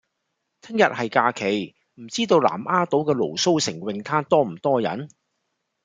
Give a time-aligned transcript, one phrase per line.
[0.61, 5.07] 聽日係假期，唔知道南丫島嘅蘆鬚城泳灘多唔多人？